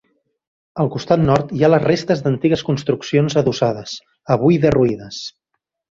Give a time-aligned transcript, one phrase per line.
[0.83, 3.95] Al costat nord hi ha les restes d'antigues construccions adossades,
[4.37, 5.21] avui derruïdes.